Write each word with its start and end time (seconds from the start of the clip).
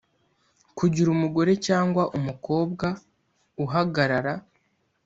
Kugira 0.77 1.07
umugore 1.15 1.51
cyangwa 1.67 2.03
umukobwa 2.17 2.87
uhagarara 3.63 4.33